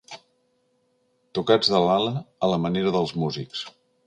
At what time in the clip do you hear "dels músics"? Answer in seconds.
2.97-3.63